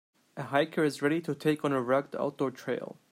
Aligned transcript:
A 0.35 0.41
hiker 0.41 0.83
is 0.83 1.03
ready 1.03 1.21
to 1.21 1.35
take 1.35 1.63
on 1.63 1.71
a 1.73 1.79
rugged 1.79 2.15
outdoor 2.19 2.49
trail. 2.49 2.97